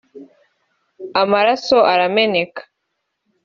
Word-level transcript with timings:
amaraso 1.21 1.77
arameneka 1.93 2.61